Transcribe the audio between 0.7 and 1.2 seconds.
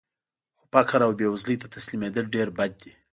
فقر او